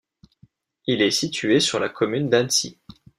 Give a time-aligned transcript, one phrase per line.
[0.87, 2.79] Il est situé sur la commune d'Annecy.